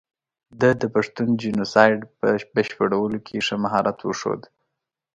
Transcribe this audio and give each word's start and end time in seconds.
ده 0.59 0.69
د 0.81 0.83
پښتون 0.95 1.29
جینو 1.39 1.65
سایډ 1.73 1.99
په 2.19 2.27
بشپړولو 2.55 3.17
کې 3.25 3.45
ښه 3.45 3.55
مهارت 3.63 3.97
وښود. 4.03 4.41